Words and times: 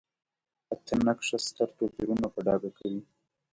اته 0.73 0.93
نقشه 1.07 1.37
ستر 1.45 1.69
توپیرونه 1.77 2.27
په 2.33 2.39
ډاګه 2.45 2.69
کوي. 2.77 3.01